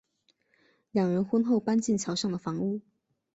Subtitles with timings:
[0.89, 2.81] 两人婚后搬进桥上的房屋。